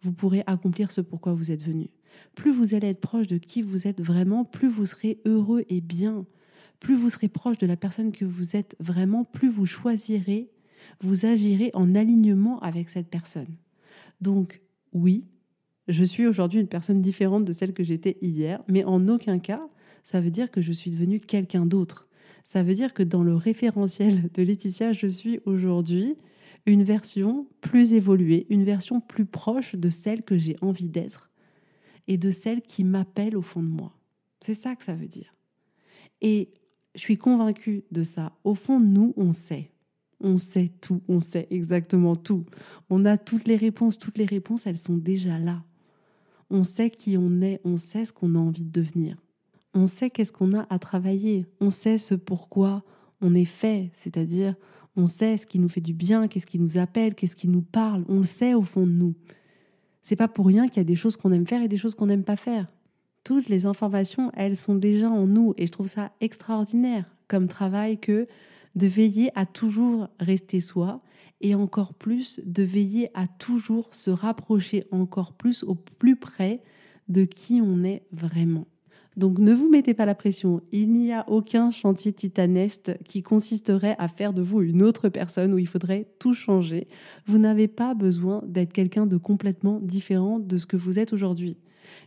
vous 0.00 0.14
pourrez 0.14 0.42
accomplir 0.46 0.90
ce 0.90 1.02
pourquoi 1.02 1.34
vous 1.34 1.50
êtes 1.50 1.62
venu. 1.62 1.90
Plus 2.36 2.52
vous 2.52 2.72
allez 2.72 2.88
être 2.88 3.02
proche 3.02 3.26
de 3.26 3.36
qui 3.36 3.60
vous 3.60 3.86
êtes 3.86 4.00
vraiment, 4.00 4.46
plus 4.46 4.70
vous 4.70 4.86
serez 4.86 5.20
heureux 5.26 5.66
et 5.68 5.82
bien. 5.82 6.24
Plus 6.80 6.96
vous 6.96 7.10
serez 7.10 7.28
proche 7.28 7.58
de 7.58 7.66
la 7.66 7.76
personne 7.76 8.12
que 8.12 8.24
vous 8.24 8.56
êtes 8.56 8.76
vraiment, 8.80 9.24
plus 9.24 9.50
vous 9.50 9.66
choisirez, 9.66 10.48
vous 11.00 11.26
agirez 11.26 11.70
en 11.74 11.94
alignement 11.94 12.60
avec 12.60 12.88
cette 12.88 13.08
personne. 13.08 13.56
Donc 14.20 14.60
oui, 14.92 15.24
je 15.88 16.04
suis 16.04 16.26
aujourd'hui 16.26 16.60
une 16.60 16.68
personne 16.68 17.00
différente 17.00 17.44
de 17.44 17.52
celle 17.52 17.72
que 17.72 17.84
j'étais 17.84 18.18
hier, 18.20 18.62
mais 18.68 18.84
en 18.84 19.08
aucun 19.08 19.38
cas, 19.38 19.68
ça 20.02 20.20
veut 20.20 20.30
dire 20.30 20.50
que 20.50 20.60
je 20.60 20.72
suis 20.72 20.90
devenue 20.90 21.20
quelqu'un 21.20 21.66
d'autre. 21.66 22.08
Ça 22.44 22.62
veut 22.62 22.74
dire 22.74 22.94
que 22.94 23.02
dans 23.02 23.22
le 23.22 23.34
référentiel 23.34 24.30
de 24.34 24.42
Laetitia, 24.42 24.92
je 24.92 25.06
suis 25.06 25.40
aujourd'hui 25.44 26.16
une 26.66 26.82
version 26.82 27.46
plus 27.60 27.94
évoluée, 27.94 28.46
une 28.50 28.64
version 28.64 29.00
plus 29.00 29.26
proche 29.26 29.74
de 29.74 29.88
celle 29.88 30.22
que 30.22 30.38
j'ai 30.38 30.56
envie 30.60 30.88
d'être 30.88 31.30
et 32.06 32.18
de 32.18 32.30
celle 32.30 32.62
qui 32.62 32.84
m'appelle 32.84 33.36
au 33.36 33.42
fond 33.42 33.62
de 33.62 33.68
moi. 33.68 33.92
C'est 34.40 34.54
ça 34.54 34.74
que 34.76 34.84
ça 34.84 34.94
veut 34.94 35.08
dire. 35.08 35.34
Et 36.20 36.52
je 36.94 37.00
suis 37.00 37.16
convaincue 37.16 37.84
de 37.90 38.02
ça. 38.02 38.32
Au 38.44 38.54
fond 38.54 38.80
nous, 38.80 39.14
on 39.16 39.32
sait. 39.32 39.70
On 40.20 40.36
sait 40.36 40.70
tout, 40.80 41.02
on 41.08 41.20
sait 41.20 41.46
exactement 41.50 42.16
tout. 42.16 42.44
On 42.90 43.04
a 43.04 43.16
toutes 43.18 43.46
les 43.46 43.56
réponses, 43.56 43.98
toutes 43.98 44.18
les 44.18 44.26
réponses, 44.26 44.66
elles 44.66 44.78
sont 44.78 44.96
déjà 44.96 45.38
là. 45.38 45.62
On 46.50 46.64
sait 46.64 46.90
qui 46.90 47.16
on 47.16 47.40
est, 47.40 47.60
on 47.64 47.76
sait 47.76 48.04
ce 48.04 48.12
qu'on 48.12 48.34
a 48.34 48.38
envie 48.38 48.64
de 48.64 48.72
devenir 48.72 49.16
on 49.74 49.86
sait 49.86 50.10
qu'est-ce 50.10 50.32
qu'on 50.32 50.54
a 50.54 50.66
à 50.70 50.78
travailler, 50.78 51.46
on 51.60 51.70
sait 51.70 51.98
ce 51.98 52.14
pourquoi 52.14 52.82
on 53.20 53.34
est 53.34 53.44
fait, 53.44 53.90
c'est-à-dire 53.92 54.54
on 54.96 55.06
sait 55.06 55.36
ce 55.36 55.46
qui 55.46 55.58
nous 55.58 55.68
fait 55.68 55.80
du 55.80 55.92
bien, 55.92 56.26
qu'est-ce 56.26 56.46
qui 56.46 56.58
nous 56.58 56.78
appelle, 56.78 57.14
qu'est-ce 57.14 57.36
qui 57.36 57.48
nous 57.48 57.62
parle, 57.62 58.04
on 58.08 58.18
le 58.18 58.24
sait 58.24 58.54
au 58.54 58.62
fond 58.62 58.84
de 58.84 58.90
nous. 58.90 59.14
C'est 60.02 60.16
pas 60.16 60.28
pour 60.28 60.46
rien 60.46 60.68
qu'il 60.68 60.78
y 60.78 60.80
a 60.80 60.84
des 60.84 60.96
choses 60.96 61.16
qu'on 61.16 61.32
aime 61.32 61.46
faire 61.46 61.62
et 61.62 61.68
des 61.68 61.76
choses 61.76 61.94
qu'on 61.94 62.06
n'aime 62.06 62.24
pas 62.24 62.36
faire. 62.36 62.66
Toutes 63.24 63.48
les 63.48 63.66
informations, 63.66 64.32
elles 64.34 64.56
sont 64.56 64.74
déjà 64.74 65.08
en 65.08 65.26
nous 65.26 65.54
et 65.58 65.66
je 65.66 65.72
trouve 65.72 65.88
ça 65.88 66.12
extraordinaire 66.20 67.04
comme 67.28 67.46
travail 67.46 67.98
que 67.98 68.26
de 68.74 68.86
veiller 68.86 69.30
à 69.34 69.46
toujours 69.46 70.08
rester 70.20 70.60
soi 70.60 71.02
et 71.40 71.54
encore 71.54 71.94
plus 71.94 72.40
de 72.44 72.62
veiller 72.62 73.10
à 73.14 73.26
toujours 73.26 73.94
se 73.94 74.10
rapprocher 74.10 74.84
encore 74.90 75.32
plus 75.32 75.62
au 75.62 75.74
plus 75.74 76.16
près 76.16 76.62
de 77.08 77.24
qui 77.24 77.60
on 77.62 77.84
est 77.84 78.02
vraiment. 78.12 78.66
Donc 79.16 79.38
ne 79.38 79.52
vous 79.52 79.68
mettez 79.68 79.94
pas 79.94 80.06
la 80.06 80.14
pression. 80.14 80.62
Il 80.70 80.92
n'y 80.92 81.12
a 81.12 81.28
aucun 81.28 81.72
chantier 81.72 82.12
titanesque 82.12 82.96
qui 83.04 83.22
consisterait 83.22 83.96
à 83.98 84.06
faire 84.06 84.32
de 84.32 84.42
vous 84.42 84.62
une 84.62 84.82
autre 84.82 85.08
personne 85.08 85.52
où 85.52 85.58
il 85.58 85.66
faudrait 85.66 86.08
tout 86.20 86.34
changer. 86.34 86.86
Vous 87.26 87.38
n'avez 87.38 87.66
pas 87.66 87.94
besoin 87.94 88.42
d'être 88.46 88.72
quelqu'un 88.72 89.06
de 89.06 89.16
complètement 89.16 89.80
différent 89.80 90.38
de 90.38 90.56
ce 90.56 90.66
que 90.66 90.76
vous 90.76 91.00
êtes 91.00 91.12
aujourd'hui. 91.12 91.56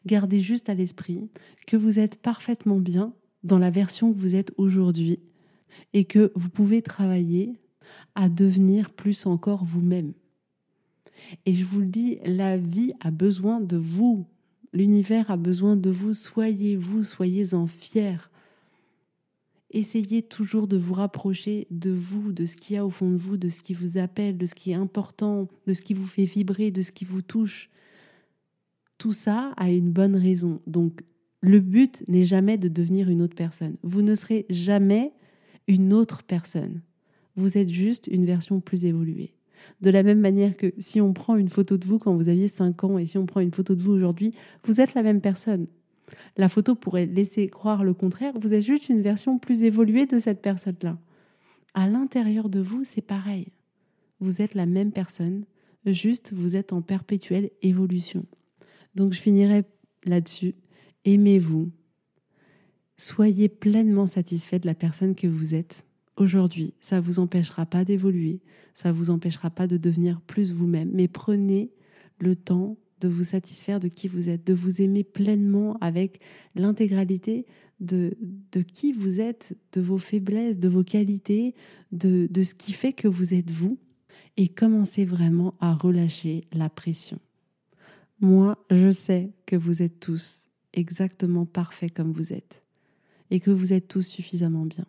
Gardez 0.06 0.40
juste 0.40 0.70
à 0.70 0.74
l'esprit 0.74 1.30
que 1.68 1.76
vous 1.76 2.00
êtes 2.00 2.22
parfaitement 2.22 2.80
bien 2.80 3.14
dans 3.44 3.60
la 3.60 3.72
version 3.72 4.14
que 4.14 4.18
vous 4.18 4.36
êtes 4.36 4.54
aujourd'hui 4.56 5.20
et 5.94 6.06
que 6.06 6.32
vous 6.36 6.50
pouvez 6.50 6.82
travailler 6.82 7.54
à 8.16 8.30
devenir 8.30 8.92
plus 8.92 9.26
encore 9.26 9.64
vous-même. 9.64 10.14
Et 11.46 11.54
je 11.54 11.66
vous 11.66 11.82
le 11.82 11.88
dis, 11.88 12.20
la 12.26 12.58
vie 12.58 12.94
a 13.00 13.12
besoin 13.12 13.62
de 13.62 13.78
vous. 13.78 14.26
L'univers 14.74 15.30
a 15.32 15.38
besoin 15.38 15.76
de 15.76 15.90
vous. 15.90 16.14
Soyez-vous, 16.14 17.04
soyez-en 17.04 17.68
fiers. 17.68 18.18
Essayez 19.74 20.22
toujours 20.22 20.68
de 20.68 20.78
vous 20.78 20.94
rapprocher 20.94 21.68
de 21.72 21.92
vous, 21.92 22.34
de 22.34 22.46
ce 22.46 22.58
qu'il 22.58 22.76
y 22.76 22.78
a 22.78 22.86
au 22.86 22.90
fond 22.90 23.10
de 23.10 23.18
vous, 23.18 23.38
de 23.38 23.48
ce 23.48 23.62
qui 23.62 23.74
vous 23.74 23.98
appelle, 23.98 24.38
de 24.38 24.46
ce 24.46 24.56
qui 24.56 24.72
est 24.72 24.76
important, 24.76 25.48
de 25.66 25.74
ce 25.74 25.82
qui 25.82 25.94
vous 25.94 26.08
fait 26.08 26.26
vibrer, 26.26 26.72
de 26.72 26.82
ce 26.82 26.92
qui 26.92 27.06
vous 27.06 27.22
touche. 27.22 27.70
Tout 28.98 29.14
ça 29.14 29.54
a 29.56 29.72
une 29.72 29.92
bonne 29.92 30.16
raison. 30.16 30.62
Donc, 30.68 31.04
le 31.42 31.60
but 31.60 32.04
n'est 32.08 32.26
jamais 32.26 32.58
de 32.58 32.68
devenir 32.68 33.10
une 33.10 33.22
autre 33.22 33.36
personne. 33.36 33.78
Vous 33.82 34.02
ne 34.02 34.14
serez 34.14 34.46
jamais 34.50 35.14
une 35.72 35.94
autre 35.94 36.24
personne. 36.24 36.82
Vous 37.38 37.58
êtes 37.58 37.70
juste 37.70 38.08
une 38.08 38.26
version 38.26 38.60
plus 38.60 38.84
évoluée. 38.84 39.34
De 39.80 39.90
la 39.90 40.04
même 40.04 40.20
manière 40.20 40.58
que 40.58 40.74
si 40.78 41.00
on 41.00 41.14
prend 41.14 41.38
une 41.38 41.48
photo 41.48 41.78
de 41.78 41.86
vous 41.86 41.98
quand 41.98 42.14
vous 42.14 42.28
aviez 42.28 42.50
5 42.50 42.84
ans 42.84 42.98
et 42.98 43.06
si 43.06 43.18
on 43.18 43.26
prend 43.26 43.40
une 43.40 43.54
photo 43.54 43.74
de 43.74 43.82
vous 43.82 43.94
aujourd'hui, 43.94 44.32
vous 44.66 44.82
êtes 44.82 44.96
la 44.96 45.02
même 45.02 45.22
personne. 45.22 45.68
La 46.36 46.50
photo 46.50 46.76
pourrait 46.76 47.06
laisser 47.06 47.48
croire 47.48 47.86
le 47.86 47.94
contraire, 47.94 48.34
vous 48.38 48.54
êtes 48.54 48.66
juste 48.66 48.90
une 48.90 49.02
version 49.02 49.40
plus 49.40 49.64
évoluée 49.64 50.08
de 50.08 50.20
cette 50.20 50.42
personne-là. 50.42 51.00
À 51.74 51.88
l'intérieur 51.88 52.50
de 52.50 52.60
vous, 52.60 52.84
c'est 52.84 53.02
pareil. 53.02 53.48
Vous 54.20 54.42
êtes 54.42 54.56
la 54.56 54.66
même 54.66 54.92
personne, 54.92 55.46
juste 55.86 56.34
vous 56.34 56.58
êtes 56.58 56.74
en 56.74 56.82
perpétuelle 56.82 57.50
évolution. 57.62 58.26
Donc 58.96 59.14
je 59.14 59.22
finirai 59.22 59.64
là-dessus. 60.04 60.54
Aimez-vous. 61.06 61.72
Soyez 63.02 63.50
pleinement 63.50 64.06
satisfait 64.06 64.60
de 64.60 64.68
la 64.68 64.76
personne 64.76 65.16
que 65.16 65.26
vous 65.26 65.56
êtes 65.56 65.86
aujourd'hui. 66.18 66.76
Ça 66.82 66.98
ne 66.98 67.02
vous 67.02 67.18
empêchera 67.18 67.66
pas 67.66 67.84
d'évoluer, 67.84 68.42
ça 68.76 68.90
ne 68.90 68.94
vous 68.94 69.10
empêchera 69.10 69.50
pas 69.50 69.66
de 69.66 69.76
devenir 69.76 70.22
plus 70.22 70.54
vous-même, 70.54 70.92
mais 70.94 71.08
prenez 71.08 71.72
le 72.20 72.36
temps 72.36 72.78
de 73.00 73.08
vous 73.08 73.24
satisfaire 73.24 73.80
de 73.80 73.88
qui 73.88 74.08
vous 74.08 74.30
êtes, 74.30 74.46
de 74.46 74.54
vous 74.54 74.84
aimer 74.84 75.04
pleinement 75.04 75.78
avec 75.82 76.20
l'intégralité 76.54 77.48
de, 77.80 78.16
de 78.52 78.62
qui 78.62 78.92
vous 78.92 79.20
êtes, 79.20 79.58
de 79.72 79.82
vos 79.82 79.98
faiblesses, 79.98 80.60
de 80.60 80.70
vos 80.70 80.84
qualités, 80.84 81.56
de, 81.92 82.28
de 82.30 82.44
ce 82.44 82.54
qui 82.54 82.72
fait 82.72 82.94
que 82.94 83.08
vous 83.08 83.34
êtes 83.34 83.50
vous, 83.50 83.80
et 84.38 84.48
commencez 84.48 85.06
vraiment 85.06 85.56
à 85.60 85.74
relâcher 85.74 86.44
la 86.54 86.70
pression. 86.70 87.18
Moi, 88.20 88.64
je 88.70 88.92
sais 88.92 89.32
que 89.48 89.56
vous 89.56 89.82
êtes 89.82 90.00
tous 90.00 90.50
exactement 90.74 91.48
parfaits 91.48 91.96
comme 91.96 92.12
vous 92.12 92.32
êtes, 92.32 92.64
et 93.32 93.40
que 93.40 93.50
vous 93.50 93.74
êtes 93.74 93.88
tous 93.88 94.04
suffisamment 94.04 94.66
bien. 94.66 94.86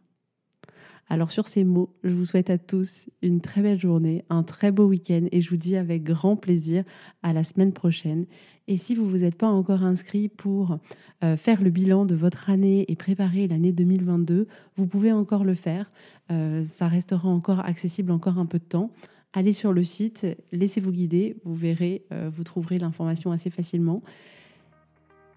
Alors 1.08 1.30
sur 1.30 1.46
ces 1.46 1.64
mots, 1.64 1.94
je 2.04 2.14
vous 2.14 2.24
souhaite 2.24 2.48
à 2.48 2.58
tous 2.58 3.10
une 3.20 3.40
très 3.40 3.60
belle 3.60 3.78
journée, 3.78 4.24
un 4.30 4.42
très 4.42 4.70
beau 4.70 4.86
week-end 4.86 5.26
et 5.30 5.42
je 5.42 5.50
vous 5.50 5.56
dis 5.56 5.76
avec 5.76 6.04
grand 6.04 6.36
plaisir 6.36 6.84
à 7.22 7.32
la 7.32 7.44
semaine 7.44 7.72
prochaine. 7.72 8.26
Et 8.68 8.76
si 8.76 8.94
vous 8.94 9.04
ne 9.04 9.10
vous 9.10 9.24
êtes 9.24 9.36
pas 9.36 9.48
encore 9.48 9.82
inscrit 9.82 10.28
pour 10.28 10.78
euh, 11.22 11.36
faire 11.36 11.62
le 11.62 11.70
bilan 11.70 12.06
de 12.06 12.14
votre 12.14 12.48
année 12.48 12.84
et 12.88 12.96
préparer 12.96 13.48
l'année 13.48 13.72
2022, 13.72 14.46
vous 14.76 14.86
pouvez 14.86 15.12
encore 15.12 15.44
le 15.44 15.54
faire. 15.54 15.90
Euh, 16.30 16.64
ça 16.64 16.88
restera 16.88 17.28
encore 17.28 17.60
accessible 17.60 18.12
encore 18.12 18.38
un 18.38 18.46
peu 18.46 18.58
de 18.58 18.64
temps. 18.64 18.90
allez 19.34 19.52
sur 19.52 19.72
le 19.72 19.84
site, 19.84 20.26
laissez-vous 20.52 20.92
guider, 20.92 21.36
vous 21.44 21.54
verrez, 21.54 22.06
euh, 22.12 22.30
vous 22.32 22.44
trouverez 22.44 22.78
l'information 22.78 23.32
assez 23.32 23.50
facilement. 23.50 24.00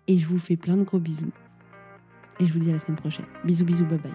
Et 0.07 0.17
je 0.19 0.27
vous 0.27 0.39
fais 0.39 0.55
plein 0.55 0.77
de 0.77 0.83
gros 0.83 0.99
bisous. 0.99 1.33
Et 2.39 2.45
je 2.45 2.53
vous 2.53 2.59
dis 2.59 2.69
à 2.69 2.73
la 2.73 2.79
semaine 2.79 2.97
prochaine. 2.97 3.25
Bisous, 3.43 3.65
bisous, 3.65 3.85
bye 3.85 3.97
bye. 3.97 4.11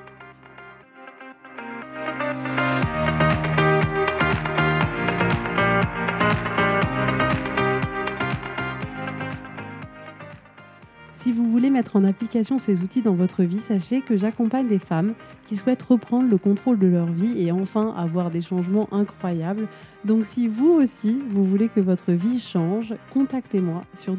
Si 11.13 11.33
vous 11.33 11.51
voulez 11.51 11.69
mettre 11.69 11.97
en 11.97 12.05
application 12.05 12.59
ces 12.59 12.81
outils 12.81 13.03
dans 13.03 13.13
votre 13.15 13.43
vie, 13.43 13.59
sachez 13.59 14.01
que 14.01 14.17
j'accompagne 14.17 14.67
des 14.67 14.79
femmes 14.79 15.13
qui 15.45 15.57
souhaitent 15.57 15.83
reprendre 15.83 16.31
le 16.31 16.39
contrôle 16.39 16.79
de 16.79 16.87
leur 16.87 17.13
vie 17.13 17.47
et 17.47 17.53
enfin 17.53 17.95
avoir 17.95 18.31
des 18.31 18.41
changements 18.41 18.89
incroyables. 18.91 19.69
Donc 20.07 20.25
si 20.25 20.49
vous 20.49 20.71
aussi, 20.71 21.21
vous 21.29 21.45
voulez 21.45 21.69
que 21.69 21.81
votre 21.81 22.13
vie 22.13 22.39
change, 22.39 22.95
contactez-moi 23.11 23.83
sur 23.95 24.17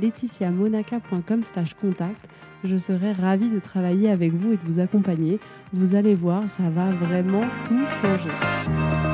www.laetitiamonaca.com/contact. 0.00 2.28
Je 2.64 2.78
serai 2.78 3.12
ravie 3.12 3.50
de 3.50 3.58
travailler 3.58 4.10
avec 4.10 4.32
vous 4.32 4.52
et 4.52 4.56
de 4.56 4.62
vous 4.64 4.80
accompagner. 4.80 5.38
Vous 5.72 5.94
allez 5.94 6.14
voir, 6.14 6.48
ça 6.48 6.70
va 6.70 6.90
vraiment 6.92 7.44
tout 7.66 7.84
changer. 8.00 9.13